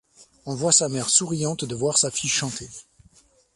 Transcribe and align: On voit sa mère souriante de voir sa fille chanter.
On 0.47 0.55
voit 0.55 0.71
sa 0.71 0.89
mère 0.89 1.11
souriante 1.11 1.63
de 1.63 1.75
voir 1.75 1.99
sa 1.99 2.09
fille 2.09 2.27
chanter. 2.27 2.67